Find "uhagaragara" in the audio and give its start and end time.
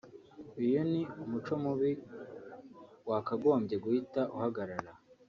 4.35-4.91